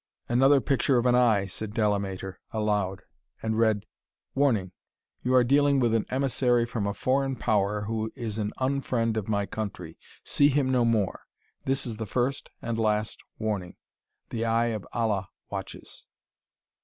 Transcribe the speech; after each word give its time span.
"Another 0.27 0.59
picture 0.59 0.97
of 0.97 1.05
an 1.05 1.13
eye," 1.13 1.45
said 1.45 1.75
Delamater 1.75 2.39
aloud, 2.49 3.03
and 3.43 3.59
read: 3.59 3.85
"'Warning. 4.33 4.71
You 5.21 5.35
are 5.35 5.43
dealing 5.43 5.79
with 5.79 5.93
an 5.93 6.07
emissary 6.09 6.65
from 6.65 6.87
a 6.87 6.93
foreign 6.95 7.35
power 7.35 7.81
who 7.81 8.11
is 8.15 8.39
an 8.39 8.51
unfriend 8.59 9.15
of 9.15 9.27
my 9.29 9.45
country. 9.45 9.99
See 10.23 10.49
him 10.49 10.71
no 10.71 10.85
more. 10.85 11.27
This 11.65 11.85
is 11.85 11.97
the 11.97 12.07
first 12.07 12.49
and 12.63 12.79
last 12.79 13.19
warning. 13.37 13.75
The 14.29 14.43
Eye 14.43 14.65
of 14.73 14.87
Allah 14.91 15.29
watches.' 15.51 16.07